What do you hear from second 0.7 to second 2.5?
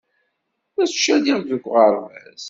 La ttcaliɣ deg uɣerbaz.